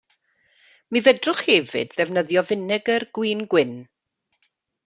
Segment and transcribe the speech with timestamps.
[0.95, 3.77] Mi fedrwch hefyd ddefnyddio finegr gwin gwyn.